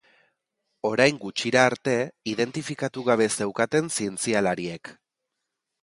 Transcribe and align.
Orain 0.89 1.19
gutxira 1.25 1.59
arte, 1.71 1.95
identifikatu 2.33 3.05
gabe 3.11 3.31
zeukaten 3.39 3.95
zientzialariek. 3.99 4.97